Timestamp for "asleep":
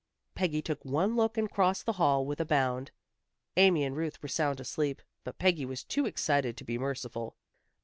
4.59-4.99